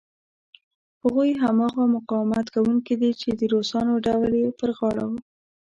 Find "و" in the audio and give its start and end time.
5.09-5.11